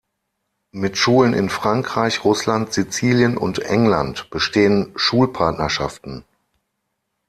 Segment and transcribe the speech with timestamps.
[0.71, 6.25] Mit Schulen in Frankreich, Russland, Sizilien und England bestehen Schulpartnerschaften.